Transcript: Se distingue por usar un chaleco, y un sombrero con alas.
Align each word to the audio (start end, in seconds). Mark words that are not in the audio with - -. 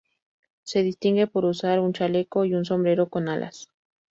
Se 0.63 0.81
distingue 0.81 1.27
por 1.27 1.45
usar 1.45 1.79
un 1.79 1.93
chaleco, 1.93 2.43
y 2.43 2.55
un 2.55 2.65
sombrero 2.65 3.07
con 3.07 3.29
alas. 3.29 3.69